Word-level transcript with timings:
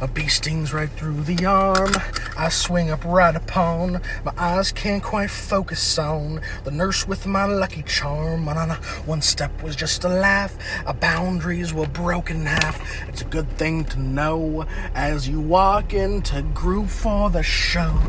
A 0.00 0.06
bee 0.06 0.28
stings 0.28 0.72
right 0.72 0.88
through 0.88 1.22
the 1.22 1.44
arm. 1.44 1.92
I 2.36 2.50
swing 2.50 2.88
up 2.88 3.04
right 3.04 3.34
upon. 3.34 4.00
My 4.24 4.32
eyes 4.36 4.70
can't 4.70 5.02
quite 5.02 5.28
focus 5.28 5.98
on 5.98 6.40
the 6.62 6.70
nurse 6.70 7.08
with 7.08 7.26
my 7.26 7.46
lucky 7.46 7.82
charm. 7.82 8.46
One 8.46 9.22
step 9.22 9.60
was 9.60 9.74
just 9.74 10.04
a 10.04 10.08
laugh. 10.08 10.56
Our 10.86 10.94
boundaries 10.94 11.74
were 11.74 11.88
broken 11.88 12.46
half. 12.46 12.80
It's 13.08 13.22
a 13.22 13.24
good 13.24 13.50
thing 13.58 13.86
to 13.86 13.98
know 13.98 14.66
as 14.94 15.28
you 15.28 15.40
walk 15.40 15.92
into 15.92 16.42
group 16.42 16.90
for 16.90 17.28
the 17.28 17.42
show. 17.42 18.00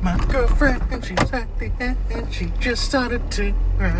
My 0.00 0.16
girlfriend, 0.30 1.04
she's 1.04 1.30
at 1.32 1.58
the 1.58 1.70
end. 1.80 2.32
She 2.32 2.46
just 2.60 2.84
started 2.84 3.30
to 3.32 3.52
cry. 3.76 3.90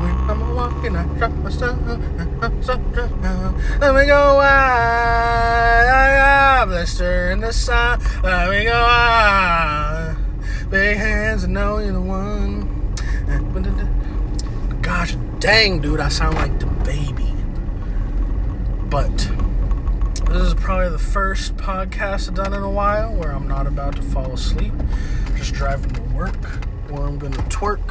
When 0.00 0.14
I'm 0.28 0.54
walking, 0.56 0.96
I 0.96 1.04
drop 1.16 1.30
my 1.30 1.50
stuff. 1.50 1.78
Let 3.80 3.94
me 3.94 4.06
go 4.06 4.40
wide. 6.40 6.68
Blister 6.68 7.30
in 7.30 7.40
the 7.40 7.52
sun. 7.52 8.00
Let 8.22 8.50
me 8.50 8.64
go 8.64 8.72
wide. 8.72 10.16
Big 10.70 10.96
hands, 10.96 11.44
I 11.44 11.48
know 11.48 11.78
you're 11.78 11.92
the 11.92 12.00
one. 12.00 12.66
Gosh 14.82 15.16
dang, 15.38 15.80
dude, 15.80 16.00
I 16.00 16.08
sound 16.08 16.36
like 16.36 16.58
the 16.58 16.66
baby. 16.66 17.34
But 18.88 19.16
this 20.30 20.42
is 20.42 20.54
probably 20.54 20.90
the 20.90 20.98
first 20.98 21.56
podcast 21.56 22.28
I've 22.28 22.34
done 22.34 22.54
in 22.54 22.62
a 22.62 22.70
while 22.70 23.14
where 23.14 23.32
I'm 23.32 23.46
not 23.46 23.66
about 23.66 23.96
to 23.96 24.02
fall 24.02 24.32
asleep. 24.32 24.72
Just 25.36 25.54
driving 25.54 25.90
to 25.92 26.02
work 26.14 26.44
where 26.88 27.02
I'm 27.02 27.18
gonna 27.18 27.36
twerk, 27.48 27.86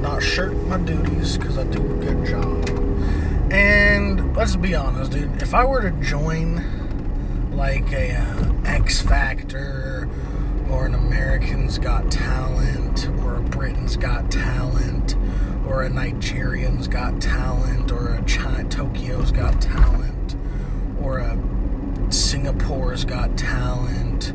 not 0.00 0.22
shirk 0.22 0.52
my 0.66 0.78
duties 0.78 1.38
because 1.38 1.58
I 1.58 1.64
do 1.64 1.80
a 1.80 2.04
good 2.04 2.26
job. 2.26 2.68
And 3.52 4.34
let's 4.36 4.56
be 4.56 4.74
honest, 4.74 5.12
dude, 5.12 5.42
if 5.42 5.54
I 5.54 5.64
were 5.64 5.82
to 5.82 5.90
join 6.00 6.83
like 7.54 7.92
a 7.92 8.12
uh, 8.16 8.52
X 8.64 9.00
Factor 9.00 10.08
or 10.70 10.86
an 10.86 10.94
American's 10.94 11.78
Got 11.78 12.10
Talent 12.10 13.08
or 13.22 13.36
a 13.36 13.40
Britain's 13.40 13.96
Got 13.96 14.30
Talent 14.30 15.16
or 15.66 15.84
a 15.84 15.88
Nigerian's 15.88 16.88
Got 16.88 17.20
Talent 17.20 17.92
or 17.92 18.14
a 18.14 18.24
China, 18.24 18.68
Tokyo's 18.68 19.30
Got 19.30 19.60
Talent 19.60 20.36
or 21.00 21.18
a 21.18 21.38
Singapore's 22.12 23.04
Got 23.04 23.38
Talent 23.38 24.32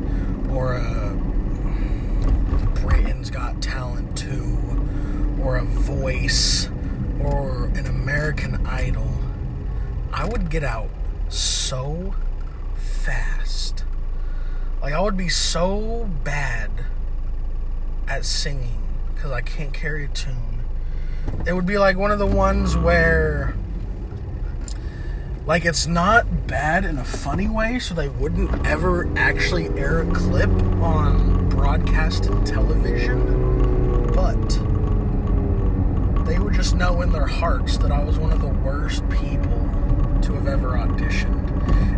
or 0.50 0.74
a 0.76 1.14
Britain's 2.80 3.30
Got 3.30 3.60
Talent 3.60 4.16
2 4.16 5.38
or 5.42 5.56
a 5.56 5.64
Voice 5.64 6.70
or 7.20 7.66
an 7.74 7.84
American 7.86 8.64
Idol, 8.66 9.10
I 10.10 10.26
would 10.26 10.48
get 10.48 10.64
out 10.64 10.88
so 11.28 12.14
fast. 13.50 13.84
Like, 14.80 14.94
I 14.94 15.00
would 15.00 15.16
be 15.16 15.28
so 15.28 16.08
bad 16.24 16.70
at 18.08 18.24
singing 18.24 18.82
because 19.14 19.30
I 19.30 19.40
can't 19.42 19.74
carry 19.74 20.04
a 20.04 20.08
tune. 20.08 20.60
It 21.46 21.52
would 21.52 21.66
be 21.66 21.78
like 21.78 21.96
one 21.96 22.10
of 22.10 22.18
the 22.18 22.26
ones 22.26 22.76
where, 22.76 23.54
like, 25.46 25.64
it's 25.64 25.86
not 25.86 26.46
bad 26.46 26.84
in 26.84 26.98
a 26.98 27.04
funny 27.04 27.48
way, 27.48 27.78
so 27.78 27.94
they 27.94 28.08
wouldn't 28.08 28.66
ever 28.66 29.06
actually 29.18 29.68
air 29.78 30.00
a 30.00 30.14
clip 30.14 30.50
on 30.80 31.48
broadcasted 31.50 32.46
television, 32.46 34.06
but 34.14 34.48
they 36.24 36.38
would 36.38 36.54
just 36.54 36.74
know 36.74 37.02
in 37.02 37.12
their 37.12 37.26
hearts 37.26 37.76
that 37.78 37.92
I 37.92 38.02
was 38.02 38.18
one 38.18 38.32
of 38.32 38.40
the 38.40 38.48
worst 38.48 39.06
people 39.10 39.68
to 40.22 40.32
have 40.34 40.46
ever 40.46 40.70
auditioned. 40.70 41.49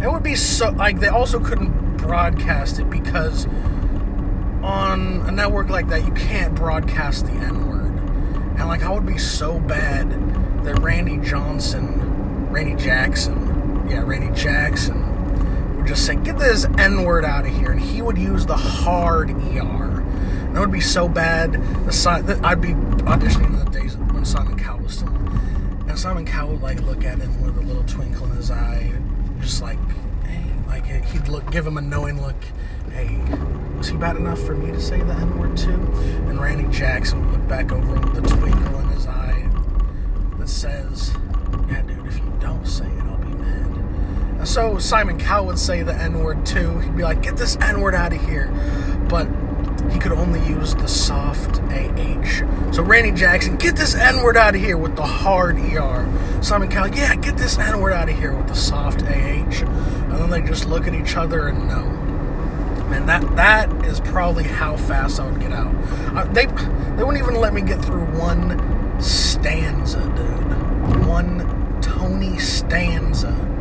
It 0.03 0.11
would 0.11 0.23
be 0.23 0.35
so 0.35 0.71
like 0.71 1.01
they 1.01 1.09
also 1.09 1.39
couldn't 1.39 1.97
broadcast 1.97 2.79
it 2.79 2.91
because 2.91 3.47
on 4.63 5.23
a 5.27 5.31
network 5.31 5.69
like 5.69 5.89
that 5.89 6.05
you 6.05 6.13
can't 6.13 6.55
broadcast 6.55 7.27
the 7.27 7.33
N 7.33 7.69
word. 7.69 7.93
And 8.59 8.69
like 8.69 8.83
I 8.83 8.91
would 8.91 9.07
be 9.07 9.19
so 9.19 9.59
bad 9.59 10.11
that 10.65 10.79
Randy 10.81 11.19
Johnson, 11.19 12.49
Randy 12.51 12.81
Jackson, 12.83 13.87
yeah, 13.89 14.03
Randy 14.05 14.35
Jackson 14.39 15.77
would 15.77 15.87
just 15.87 16.07
say, 16.07 16.15
"Get 16.17 16.39
this 16.39 16.67
N 16.79 17.03
word 17.05 17.25
out 17.25 17.45
of 17.47 17.53
here," 17.53 17.73
and 17.73 17.81
he 17.81 18.03
would 18.03 18.19
use 18.19 18.47
the 18.47 18.57
hard 18.57 19.31
ER. 19.31 20.03
And 20.47 20.57
it 20.57 20.61
would 20.61 20.71
be 20.71 20.81
so 20.81 21.09
bad. 21.09 21.53
The 21.53 22.41
I'd 22.45 22.61
be 22.61 22.75
auditioning 23.05 23.47
in 23.47 23.65
the 23.65 23.71
days 23.71 23.97
when 23.97 24.25
Simon 24.25 24.59
Cowell 24.59 24.81
was 24.81 24.95
still. 24.99 25.09
And 25.89 25.99
Simon 25.99 26.25
Cowell 26.25 26.53
would 26.53 26.63
like 26.63 26.81
look 26.83 27.05
at 27.05 27.19
him 27.19 27.43
with 27.43 27.57
a 27.57 27.63
little 27.63 27.85
twinkle 27.85 28.27
in 28.27 28.33
his 28.37 28.51
eye, 28.51 28.93
just 29.43 29.61
like, 29.61 29.79
hey, 30.25 30.45
like 30.69 30.85
uh, 30.85 31.05
he'd 31.09 31.29
look, 31.29 31.51
give 31.51 31.67
him 31.67 31.77
a 31.77 31.81
knowing 31.81 32.23
look. 32.23 32.37
Hey, 32.93 33.19
was 33.77 33.89
he 33.89 33.97
bad 33.97 34.17
enough 34.17 34.41
for 34.41 34.55
me 34.55 34.71
to 34.71 34.81
say 34.81 35.03
the 35.03 35.13
N 35.13 35.39
word 35.39 35.57
too? 35.57 35.75
And 36.29 36.41
Randy 36.41 36.69
Jackson 36.75 37.21
would 37.25 37.39
look 37.41 37.49
back 37.49 37.73
over 37.73 37.97
him 37.97 38.13
with 38.13 38.25
a 38.25 38.37
twinkle 38.37 38.79
in 38.79 38.89
his 38.89 39.07
eye 39.07 39.49
that 40.39 40.49
says, 40.49 41.13
"Yeah, 41.69 41.83
dude, 41.83 42.07
if 42.07 42.17
you 42.17 42.33
don't 42.41 42.67
say 42.67 42.87
it, 42.87 43.03
I'll 43.05 43.19
be 43.19 43.35
mad." 43.35 44.47
So 44.49 44.79
Simon 44.79 45.19
Cowell 45.19 45.47
would 45.47 45.59
say 45.59 45.83
the 45.83 45.95
N 45.95 46.23
word 46.23 46.47
too. 46.47 46.79
He'd 46.79 46.97
be 46.97 47.03
like, 47.03 47.23
"Get 47.23 47.37
this 47.37 47.57
N 47.61 47.81
word 47.81 47.95
out 47.95 48.13
of 48.13 48.21
here," 48.25 48.53
but 49.09 49.27
could 50.03 50.13
only 50.13 50.45
use 50.49 50.75
the 50.75 50.89
soft 50.89 51.61
AH. 51.71 52.73
So 52.73 52.83
Randy 52.83 53.13
Jackson, 53.13 53.57
get 53.57 53.77
this 53.77 53.95
N 53.95 54.25
word 54.25 54.37
out 54.37 54.57
of 54.57 54.61
here 54.61 54.77
with 54.77 54.97
the 54.97 55.07
hard 55.07 55.57
ER. 55.59 56.43
Simon 56.43 56.69
Cowell, 56.69 56.89
yeah, 56.89 57.15
get 57.15 57.37
this 57.37 57.57
N 57.57 57.81
word 57.81 57.93
out 57.93 58.09
of 58.09 58.19
here 58.19 58.35
with 58.35 58.49
the 58.49 58.55
soft 58.55 59.03
AH. 59.03 59.07
And 59.07 60.13
then 60.13 60.29
they 60.29 60.43
just 60.43 60.67
look 60.67 60.89
at 60.89 60.95
each 60.95 61.17
other 61.17 61.47
and 61.47 61.69
know. 61.69 61.85
Man, 62.91 63.07
that 63.07 63.37
that 63.37 63.85
is 63.85 64.01
probably 64.01 64.43
how 64.43 64.77
fast 64.77 65.21
I 65.21 65.31
would 65.31 65.41
get 65.41 65.53
out. 65.53 65.73
Uh, 66.17 66.25
they 66.33 66.47
they 66.47 67.05
wouldn't 67.05 67.23
even 67.23 67.37
let 67.37 67.55
me 67.55 67.63
get 67.63 67.83
through 67.83 68.05
one 68.19 69.01
stanza, 69.01 70.01
dude. 70.17 71.07
One 71.07 71.81
Tony 71.81 72.41
stanza. 72.41 73.52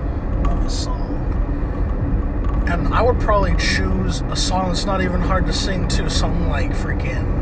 And 2.83 2.93
I 2.95 3.01
would 3.01 3.19
probably 3.19 3.55
choose 3.57 4.21
a 4.21 4.35
song 4.35 4.69
that's 4.69 4.85
not 4.85 5.01
even 5.01 5.21
hard 5.21 5.45
to 5.45 5.53
sing 5.53 5.87
to, 5.89 6.09
something 6.09 6.49
like 6.49 6.71
freaking. 6.71 7.39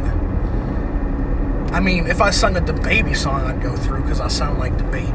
I 1.72 1.80
mean, 1.80 2.08
if 2.08 2.20
I 2.22 2.30
sung 2.30 2.58
a 2.58 2.62
baby 2.62 3.14
song, 3.14 3.44
I'd 3.44 3.62
go 3.62 3.76
through 3.76 4.02
because 4.02 4.20
I 4.20 4.28
sound 4.28 4.60
like 4.60 4.78
the 4.78 4.84
baby. 4.86 5.12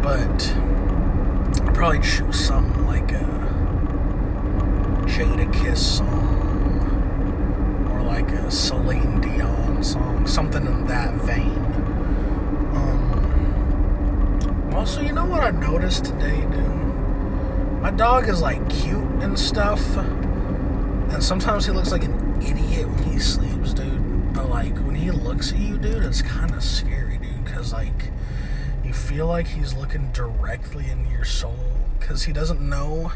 But 0.00 0.54
I'd 1.66 1.74
probably 1.74 2.00
choose 2.00 2.38
something 2.44 2.86
like 2.86 3.12
a 3.12 3.24
Jadakiss 5.06 5.98
song 5.98 6.82
or 7.92 8.02
like 8.02 8.30
a 8.30 8.50
Celine 8.50 9.20
Dion 9.20 9.82
song, 9.84 10.26
something 10.26 10.64
in 10.64 10.86
that 10.86 11.14
vein. 11.16 11.56
Um, 12.74 14.70
also, 14.72 15.02
you 15.02 15.12
know 15.12 15.26
what 15.26 15.40
I 15.42 15.50
noticed 15.50 16.06
today, 16.06 16.40
dude? 16.40 17.82
My 17.82 17.90
dog 17.90 18.28
is 18.28 18.40
like 18.40 18.68
cute 18.70 19.05
and 19.22 19.38
stuff, 19.38 19.96
and 19.96 21.22
sometimes 21.22 21.66
he 21.66 21.72
looks 21.72 21.92
like 21.92 22.04
an 22.04 22.42
idiot 22.42 22.88
when 22.88 23.02
he 23.04 23.18
sleeps, 23.18 23.72
dude. 23.72 24.32
But 24.32 24.50
like 24.50 24.76
when 24.78 24.94
he 24.94 25.10
looks 25.10 25.52
at 25.52 25.58
you, 25.58 25.78
dude, 25.78 26.04
it's 26.04 26.22
kind 26.22 26.52
of 26.52 26.62
scary, 26.62 27.18
dude, 27.18 27.44
because 27.44 27.72
like 27.72 28.10
you 28.84 28.92
feel 28.92 29.26
like 29.26 29.46
he's 29.46 29.74
looking 29.74 30.12
directly 30.12 30.88
in 30.90 31.10
your 31.10 31.24
soul 31.24 31.58
because 31.98 32.24
he 32.24 32.32
doesn't 32.32 32.60
know 32.60 33.12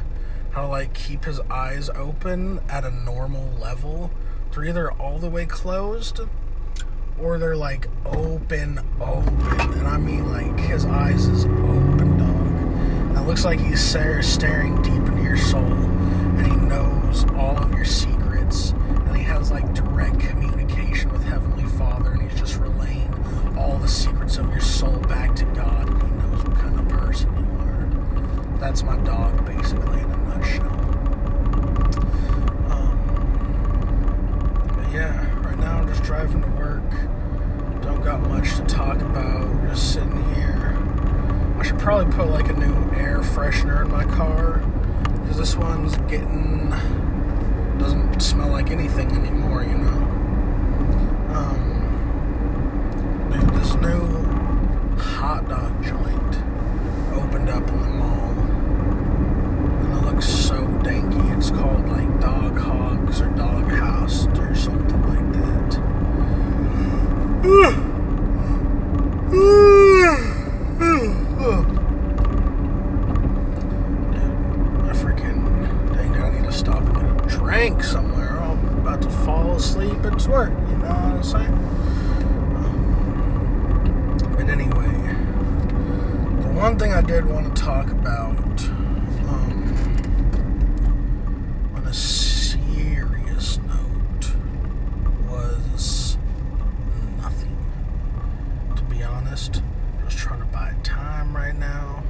how 0.51 0.63
to 0.63 0.69
like 0.69 0.93
keep 0.95 1.25
his 1.25 1.41
eyes 1.51 1.89
open 1.91 2.61
at 2.69 2.85
a 2.85 2.91
normal 2.91 3.53
level. 3.61 4.11
They're 4.53 4.65
either 4.65 4.91
all 4.93 5.19
the 5.19 5.31
way 5.31 5.47
closed 5.47 6.21
or 7.21 7.39
they're 7.39 7.57
like 7.57 7.87
open, 8.07 8.81
open, 9.01 9.41
and 9.79 9.87
I 9.87 9.99
mean 9.99 10.33
like 10.33 10.59
his 10.59 10.85
eyes 10.87 11.27
is 11.27 11.45
open, 11.45 12.19
dog. 12.19 12.47
And 13.11 13.19
it 13.19 13.23
looks 13.23 13.45
like 13.45 13.61
he's 13.61 13.81
staring 13.81 14.81
deep 14.83 14.95
into 14.95 15.23
your 15.23 15.37
soul, 15.37 15.63
knows 17.11 17.25
all 17.33 17.57
of 17.57 17.73
your 17.75 17.85
secrets, 17.85 18.71
and 18.71 19.17
he 19.17 19.23
has 19.25 19.51
like 19.51 19.75
direct 19.75 20.21
communication 20.21 21.11
with 21.11 21.25
Heavenly 21.25 21.65
Father, 21.77 22.13
and 22.13 22.23
he's 22.23 22.39
just 22.39 22.57
relaying 22.57 23.13
all 23.59 23.79
the 23.79 23.89
secrets 23.89 24.39
of 24.39 24.49
your 24.51 24.61
soul 24.61 24.97
back 25.01 25.35
to 25.37 25.45
God, 25.47 25.89
and 25.89 26.03
he 26.03 26.09
knows 26.09 26.45
what 26.45 26.57
kind 26.57 26.79
of 26.79 26.89
person 26.89 27.29
you 27.37 27.45
are. 27.67 28.59
That's 28.59 28.83
my 28.85 28.97
dog, 28.99 29.45
basically, 29.45 30.01
in 30.01 30.11
a 30.11 30.17
nutshell. 30.29 30.71
Um, 32.71 32.97
but 34.77 34.93
yeah, 34.93 35.41
right 35.41 35.59
now 35.59 35.79
I'm 35.79 35.89
just 35.89 36.05
driving 36.05 36.43
to 36.43 36.49
work. 36.51 36.91
Don't 37.83 38.05
got 38.05 38.21
much 38.29 38.55
to 38.57 38.63
talk 38.65 39.01
about. 39.01 39.69
Just 39.69 39.95
sitting 39.95 40.35
here. 40.35 40.77
I 41.59 41.63
should 41.65 41.79
probably 41.79 42.13
put 42.13 42.29
like 42.29 42.49
a 42.49 42.53
new 42.53 42.75
air 42.97 43.19
freshener 43.19 43.85
in 43.85 43.91
my 43.91 44.05
car 44.05 44.63
because 45.31 45.37
this 45.39 45.57
one's 45.57 45.97
getting 46.11 46.71
doesn't 47.81 48.21
smell 48.21 48.49
like 48.49 48.71
anything 48.71 49.11
anymore, 49.13 49.63
you 49.63 49.79
know. 49.79 50.01
Um, 51.35 51.63
this 53.55 53.75
new 53.77 54.07
hot 54.99 55.49
dog 55.49 55.83
joint 55.83 56.37
opened 57.15 57.49
up 57.49 57.67
in 57.69 57.81
the 57.81 57.89
mall, 57.89 58.33
and 59.81 59.93
it 59.95 60.03
looks 60.05 60.29
so 60.29 60.59
damn 60.85 61.11
lake 77.61 77.85
somewhere. 77.85 78.41
I'm 78.41 78.79
about 78.79 79.03
to 79.03 79.11
fall 79.11 79.55
asleep 79.57 80.03
at 80.07 80.27
work. 80.27 80.49
You 80.49 80.77
know 80.79 80.89
what 80.89 81.13
I'm 81.13 81.23
saying? 81.23 81.57
But 84.35 84.49
anyway, 84.49 84.93
the 86.43 86.49
one 86.59 86.79
thing 86.79 86.95
I 86.95 87.03
did 87.03 87.27
want 87.27 87.55
to 87.55 87.63
talk 87.63 87.91
about 87.91 88.63
um, 89.29 89.53
on 91.77 91.85
a 91.87 91.93
serious 91.93 93.59
note 93.59 94.33
was 95.29 96.17
nothing. 97.19 97.55
To 98.75 98.83
be 98.85 99.03
honest, 99.03 99.63
just 100.05 100.17
trying 100.17 100.41
to 100.41 100.47
buy 100.47 100.75
time 100.83 101.37
right 101.37 101.59
now. 101.59 102.03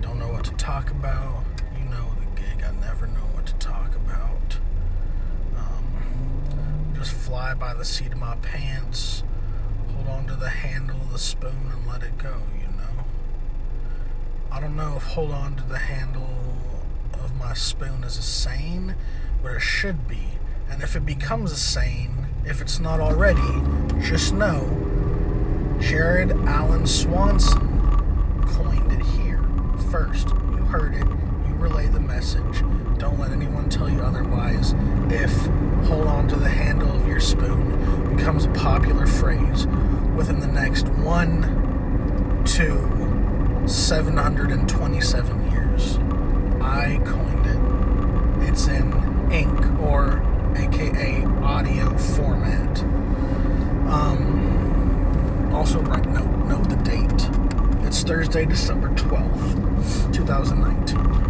Don't 0.00 0.20
know 0.20 0.28
what 0.28 0.44
to 0.44 0.52
talk 0.52 0.92
about. 0.92 1.42
You 1.76 1.86
know 1.86 2.08
the 2.20 2.40
gig. 2.40 2.62
I 2.62 2.70
never 2.80 3.08
know 3.08 3.26
what 3.34 3.46
to 3.46 3.54
talk 3.54 3.92
about. 3.96 4.58
Um, 5.56 6.92
just 6.94 7.12
fly 7.12 7.54
by 7.54 7.72
the 7.74 7.84
seat 7.84 8.12
of 8.12 8.18
my 8.36 8.48
pants, 8.48 9.22
hold 9.94 10.08
on 10.08 10.26
to 10.26 10.34
the 10.34 10.48
handle 10.48 10.96
of 10.96 11.12
the 11.12 11.18
spoon, 11.18 11.70
and 11.72 11.86
let 11.86 12.02
it 12.02 12.18
go. 12.18 12.34
You 12.58 12.66
know. 12.76 13.04
I 14.50 14.60
don't 14.60 14.76
know 14.76 14.94
if 14.96 15.02
hold 15.02 15.30
on 15.32 15.56
to 15.56 15.62
the 15.64 15.78
handle 15.78 16.28
of 17.14 17.36
my 17.36 17.54
spoon 17.54 18.04
is 18.04 18.18
a 18.18 18.22
saying, 18.22 18.94
but 19.42 19.52
it 19.52 19.60
should 19.60 20.08
be. 20.08 20.28
And 20.68 20.82
if 20.82 20.96
it 20.96 21.06
becomes 21.06 21.52
a 21.52 21.56
saying, 21.56 22.26
if 22.44 22.60
it's 22.60 22.78
not 22.78 23.00
already, 23.00 23.62
just 24.00 24.32
know 24.32 24.64
Jared 25.80 26.32
Allen 26.32 26.86
Swanson 26.86 28.42
coined 28.46 28.92
it 28.92 29.04
here 29.18 29.42
first. 29.90 30.28
You 30.28 30.64
heard 30.64 30.94
it. 30.94 31.25
Relay 31.58 31.86
the 31.86 32.00
message. 32.00 32.62
Don't 32.98 33.18
let 33.18 33.32
anyone 33.32 33.68
tell 33.68 33.88
you 33.88 34.00
otherwise. 34.00 34.74
If 35.08 35.32
hold 35.86 36.06
on 36.06 36.28
to 36.28 36.36
the 36.36 36.48
handle 36.48 36.90
of 36.90 37.06
your 37.06 37.20
spoon 37.20 38.14
becomes 38.14 38.44
a 38.44 38.50
popular 38.50 39.06
phrase 39.06 39.66
within 40.16 40.40
the 40.40 40.46
next 40.46 40.88
one 40.88 42.42
to 42.46 43.66
727 43.66 45.50
years, 45.50 45.98
I 46.62 47.00
coined 47.04 47.46
it. 47.46 48.48
It's 48.48 48.66
in 48.68 48.92
ink 49.32 49.80
or 49.80 50.22
aka 50.56 51.24
audio 51.42 51.96
format. 51.96 52.80
Um, 53.88 55.50
also, 55.54 55.80
right, 55.82 56.04
note, 56.06 56.46
note 56.46 56.68
the 56.68 56.76
date. 56.76 57.30
It's 57.86 58.02
Thursday, 58.02 58.44
December 58.44 58.88
12th, 58.90 60.12
2019. 60.12 61.25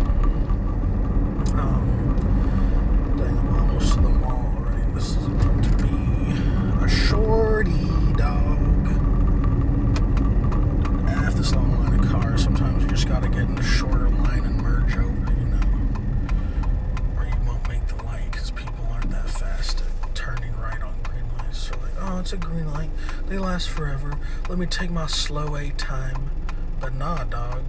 It's 22.26 22.32
a 22.32 22.36
green 22.36 22.72
light. 22.72 22.90
They 23.28 23.38
last 23.38 23.68
forever. 23.68 24.18
Let 24.48 24.58
me 24.58 24.66
take 24.66 24.90
my 24.90 25.06
slow 25.06 25.54
A 25.54 25.70
time. 25.70 26.32
But 26.80 26.92
nah, 26.92 27.22
dog. 27.22 27.62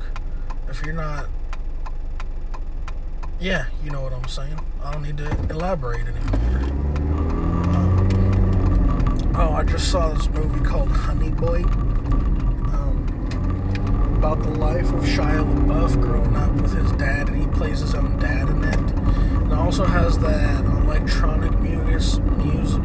If 0.68 0.84
you're 0.84 0.96
not. 0.96 1.28
Yeah, 3.40 3.68
you 3.84 3.92
know 3.92 4.02
what 4.02 4.14
I'm 4.14 4.28
saying. 4.28 4.60
I 4.84 4.94
don't 4.94 5.04
need 5.04 5.18
to 5.18 5.30
elaborate 5.52 6.08
anymore. 6.08 6.64
Um, 7.76 9.32
oh, 9.36 9.54
I 9.54 9.64
just 9.64 9.92
saw 9.92 10.12
this 10.12 10.28
movie 10.30 10.66
called 10.66 10.90
Honey 10.90 11.30
Boy. 11.30 11.62
Um, 12.74 13.06
about 14.18 14.42
the 14.42 14.50
life 14.50 14.92
of 14.92 15.04
Shia 15.04 15.46
LaBeouf 15.54 16.02
growing 16.02 16.36
up 16.36 16.52
with 16.54 16.74
his 16.74 16.92
dad, 16.94 17.30
and 17.30 17.40
he 17.40 17.48
plays 17.56 17.82
his 17.82 17.94
own 17.94 18.18
dad 18.18 18.50
in 18.50 18.64
it. 18.64 18.76
And 18.76 19.52
it 19.52 19.56
also 19.56 19.86
has 19.86 20.18
that 20.18 20.66
electronic 20.66 21.60
music, 21.60 22.24
music, 22.24 22.82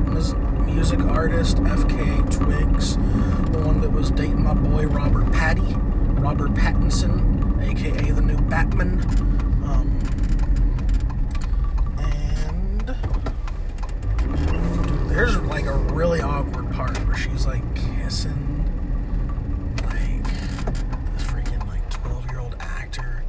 music 0.83 1.01
artist 1.11 1.59
FKA 1.59 2.29
Twigs, 2.29 2.97
the 2.97 3.61
one 3.61 3.81
that 3.81 3.89
was 3.89 4.11
dating 4.11 4.43
my 4.43 4.53
boy 4.53 4.85
Robert 4.89 5.31
Patty, 5.33 5.77
Robert 6.19 6.53
Pattinson, 6.55 7.63
aka 7.63 8.11
the 8.11 8.21
new 8.21 8.37
Batman. 8.49 9.01
Um, 9.63 10.01
and 12.01 12.97
there's 15.09 15.37
like 15.43 15.67
a 15.67 15.77
really 15.95 16.21
awkward 16.21 16.69
part 16.73 16.99
where 17.07 17.17
she's 17.17 17.47
like 17.47 17.63
kissing 17.77 18.65
like 19.85 20.25
this 20.25 21.23
freaking 21.29 21.65
like 21.69 21.89
12 21.91 22.29
year 22.29 22.41
old 22.41 22.57
actor. 22.59 23.23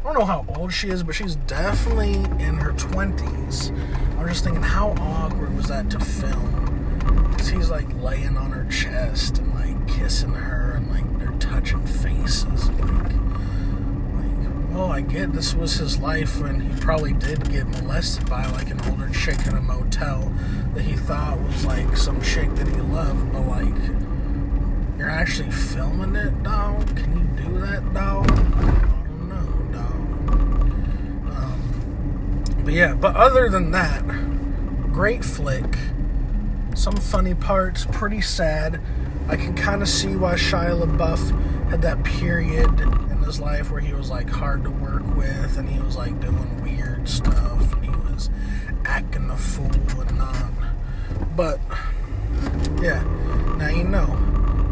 I 0.00 0.04
don't 0.04 0.14
know 0.14 0.24
how 0.24 0.46
old 0.56 0.72
she 0.72 0.88
is, 0.88 1.02
but 1.02 1.14
she's 1.14 1.36
definitely 1.36 2.14
in 2.42 2.54
her 2.54 2.72
20s. 2.72 3.78
I 4.16 4.22
was 4.22 4.30
just 4.30 4.44
thinking, 4.44 4.62
how 4.62 4.92
awkward 4.92 5.54
was 5.54 5.68
that 5.68 5.90
to 5.90 6.00
film? 6.00 6.63
He's 7.54 7.70
like 7.70 7.86
laying 8.02 8.36
on 8.36 8.50
her 8.50 8.64
chest 8.70 9.38
and 9.38 9.54
like 9.54 9.88
kissing 9.88 10.34
her 10.34 10.72
and 10.72 10.90
like 10.90 11.18
they're 11.18 11.38
touching 11.38 11.86
faces. 11.86 12.68
Like, 12.70 13.12
like, 14.12 14.74
well, 14.74 14.90
I 14.90 15.00
get 15.00 15.32
this 15.32 15.54
was 15.54 15.74
his 15.74 15.98
life 15.98 16.40
and 16.40 16.60
he 16.62 16.80
probably 16.80 17.12
did 17.12 17.48
get 17.50 17.66
molested 17.68 18.28
by 18.28 18.44
like 18.52 18.70
an 18.70 18.80
older 18.90 19.08
chick 19.10 19.46
in 19.46 19.54
a 19.54 19.60
motel 19.60 20.32
that 20.74 20.82
he 20.82 20.94
thought 20.94 21.38
was 21.40 21.64
like 21.64 21.96
some 21.96 22.20
chick 22.20 22.52
that 22.56 22.66
he 22.68 22.80
loved, 22.82 23.32
but 23.32 23.46
like, 23.46 23.74
you're 24.98 25.08
actually 25.10 25.50
filming 25.50 26.16
it, 26.16 26.42
dog? 26.42 26.84
Can 26.96 27.16
you 27.16 27.44
do 27.44 27.60
that, 27.60 27.94
dog? 27.94 28.30
I 28.30 28.34
don't 28.34 29.28
know, 29.28 29.46
dog. 29.72 29.94
Um, 31.36 32.64
but 32.64 32.74
yeah, 32.74 32.94
but 32.94 33.14
other 33.16 33.48
than 33.48 33.70
that, 33.70 34.04
great 34.92 35.24
flick. 35.24 35.78
Some 36.74 36.96
funny 36.96 37.34
parts, 37.34 37.86
pretty 37.92 38.20
sad. 38.20 38.80
I 39.28 39.36
can 39.36 39.54
kind 39.54 39.80
of 39.80 39.88
see 39.88 40.16
why 40.16 40.34
Shia 40.34 40.84
LaBeouf 40.84 41.70
had 41.70 41.80
that 41.82 42.02
period 42.04 42.80
in 42.80 43.22
his 43.22 43.40
life 43.40 43.70
where 43.70 43.80
he 43.80 43.94
was 43.94 44.10
like 44.10 44.28
hard 44.28 44.64
to 44.64 44.70
work 44.70 45.04
with 45.16 45.56
and 45.56 45.68
he 45.68 45.80
was 45.80 45.96
like 45.96 46.18
doing 46.20 46.62
weird 46.62 47.08
stuff 47.08 47.72
and 47.72 47.84
he 47.84 47.90
was 48.12 48.28
acting 48.84 49.30
a 49.30 49.36
fool 49.36 49.70
and 50.00 50.18
not. 50.18 50.50
But 51.36 51.60
yeah, 52.82 53.02
now 53.56 53.68
you 53.68 53.84
know. 53.84 54.08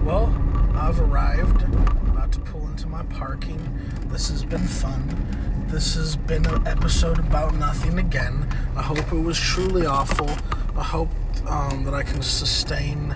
Well, 0.04 0.26
I've 0.74 1.00
arrived. 1.00 1.62
About 1.62 2.32
to 2.32 2.40
pull 2.40 2.66
into 2.66 2.88
my 2.88 3.04
parking. 3.04 3.60
This 4.06 4.28
has 4.28 4.44
been 4.44 4.66
fun. 4.66 5.66
This 5.68 5.94
has 5.94 6.16
been 6.16 6.44
an 6.46 6.66
episode 6.66 7.18
about 7.20 7.54
nothing 7.54 7.98
again. 7.98 8.46
I 8.76 8.82
hope 8.82 8.98
it 8.98 9.22
was 9.22 9.38
truly 9.38 9.86
awful. 9.86 10.28
I 10.76 10.82
hope 10.82 11.08
um, 11.46 11.84
that 11.84 11.94
I 11.94 12.02
can 12.02 12.22
sustain 12.22 13.14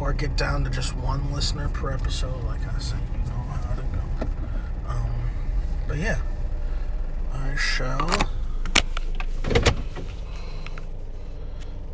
or 0.00 0.12
get 0.12 0.36
down 0.36 0.64
to 0.64 0.70
just 0.70 0.96
one 0.96 1.32
listener 1.32 1.68
per 1.68 1.90
episode, 1.90 2.42
like 2.44 2.60
I 2.74 2.78
said. 2.78 2.98
you 3.12 3.30
know 3.30 3.36
how 3.36 3.74
to 3.74 3.82
go. 3.82 4.26
Um, 4.88 5.30
but 5.86 5.98
yeah, 5.98 6.18
I 7.32 7.54
shall 7.56 8.10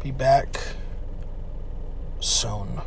be 0.02 0.10
back 0.10 0.56
soon. 2.20 2.80